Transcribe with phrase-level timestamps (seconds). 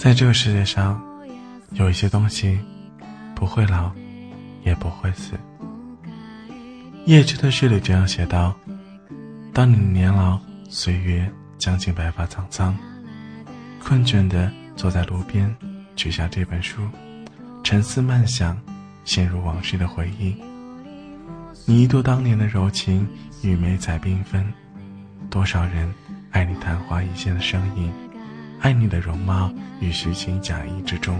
[0.00, 0.98] 在这个世界上，
[1.72, 2.58] 有一些东西
[3.34, 3.92] 不会老，
[4.64, 5.34] 也不会死。
[7.04, 8.56] 叶芝的诗里这样写道
[9.52, 10.40] ：“当你年老，
[10.70, 12.74] 岁月将近白发苍苍，
[13.78, 15.54] 困倦的坐在路边，
[15.96, 16.80] 取下这本书，
[17.62, 18.58] 沉思慢想，
[19.04, 20.34] 陷入往事的回忆。
[21.66, 23.06] 你一度当年的柔情
[23.42, 24.50] 与美彩缤纷，
[25.28, 25.92] 多少人
[26.30, 27.92] 爱你昙花一现的身影，
[28.70, 31.18] 爱你的容貌与虚情假意之中。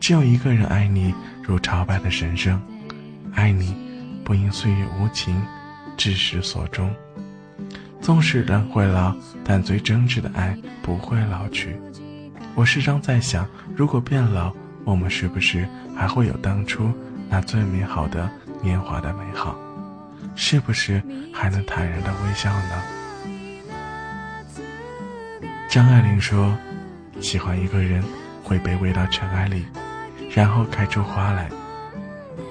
[0.00, 2.58] 只有一个人爱你如朝拜的神圣，
[3.34, 3.76] 爱你。”
[4.24, 5.42] 不因岁月无情，
[5.94, 6.90] 至始所终。
[8.00, 9.14] 纵使人会老，
[9.44, 11.76] 但最真挚的爱不会老去。
[12.54, 13.46] 我时常在想，
[13.76, 16.90] 如果变老，我们是不是还会有当初
[17.28, 18.30] 那最美好的
[18.62, 19.54] 年华的美好？
[20.34, 21.02] 是不是
[21.34, 22.82] 还能坦然的微笑呢？
[25.72, 26.54] 张爱玲说
[27.22, 28.04] ：“喜欢一个人，
[28.44, 29.64] 会被喂到尘埃里，
[30.30, 31.48] 然后开出花来。”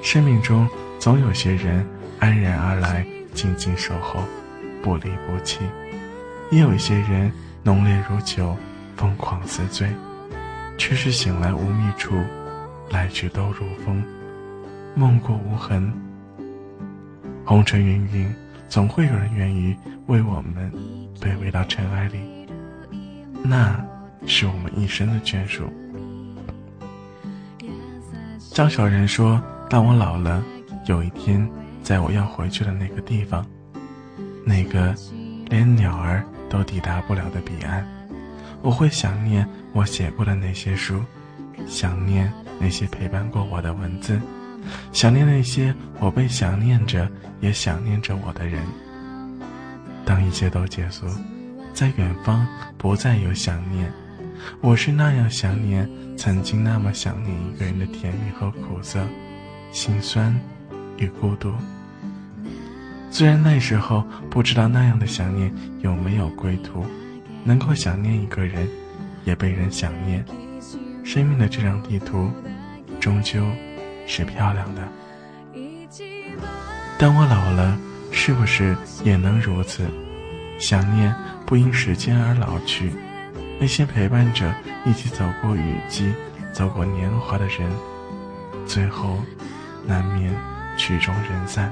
[0.02, 0.68] 生命中。
[1.00, 1.86] 总有些人
[2.20, 4.24] 安然而来，静静守候，
[4.82, 5.60] 不离不弃；
[6.52, 8.58] 也有一些人浓烈如酒，
[8.98, 9.88] 疯狂似醉，
[10.76, 12.16] 却是醒来无觅处，
[12.90, 14.04] 来去都如风，
[14.96, 15.94] 梦过无痕。
[17.46, 18.36] 红尘芸芸，
[18.68, 19.76] 总会有人愿意
[20.08, 20.72] 为我们
[21.20, 22.41] 被围到尘埃里，
[23.44, 23.80] 那
[24.26, 25.72] 是我们一生的眷属。
[28.54, 30.44] 张小然说：“当我老了。”
[30.88, 31.48] 有一天，
[31.84, 33.46] 在我要回去的那个地方，
[34.44, 34.96] 那个
[35.48, 37.88] 连鸟儿都抵达不了的彼岸，
[38.64, 41.00] 我会想念我写过的那些书，
[41.68, 44.20] 想念那些陪伴过我的文字，
[44.92, 47.08] 想念那些我被想念着
[47.42, 48.64] 也想念着我的人。
[50.04, 51.06] 当一切都结束，
[51.74, 53.92] 在远方不再有想念，
[54.62, 59.06] 我是那样想念曾经那么想念一个人的甜蜜和苦涩，
[59.72, 60.34] 心酸。
[60.98, 61.52] 与孤独。
[63.10, 66.86] 虽然那时候不知道那样的想念有没有归途，
[67.44, 68.68] 能够想念一个人，
[69.26, 70.24] 也被人想念，
[71.04, 72.30] 生命的这张地图，
[73.00, 73.44] 终究
[74.06, 74.88] 是漂亮的。
[77.00, 77.76] 当我老了，
[78.12, 79.88] 是不是也能如此？
[80.62, 81.14] 想念
[81.46, 82.94] 不因时间而老去，
[83.60, 84.56] 那些陪伴着
[84.86, 86.14] 一起走过雨季、
[86.54, 87.70] 走过年华的人，
[88.66, 89.18] 最后
[89.86, 90.34] 难免。
[90.78, 91.72] 曲终人散，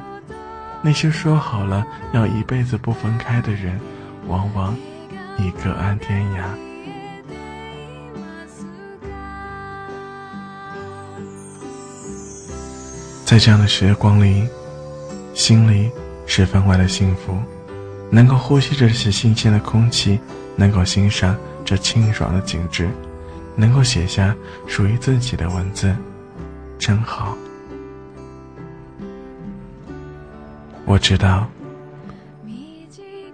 [0.83, 3.79] 那些说好了要一辈子不分开的人，
[4.27, 4.75] 往往
[5.37, 6.43] 已各安天涯。
[13.25, 14.47] 在这样的时光里，
[15.33, 15.89] 心里
[16.27, 17.41] 是分外的幸福，
[18.09, 20.19] 能够呼吸这些新鲜的空气，
[20.55, 22.89] 能够欣赏这清爽的景致，
[23.55, 24.35] 能够写下
[24.67, 25.95] 属于自己的文字，
[26.77, 27.37] 真好。
[30.85, 31.47] 我知道，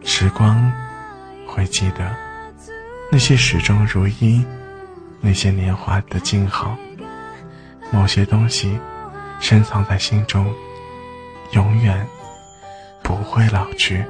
[0.03, 0.71] 时光
[1.47, 2.13] 会记得
[3.09, 4.45] 那些始终如一，
[5.21, 6.77] 那些年华的静好。
[7.91, 8.77] 某些东西
[9.39, 10.53] 深藏在心中，
[11.51, 12.05] 永远
[13.01, 14.03] 不会老去。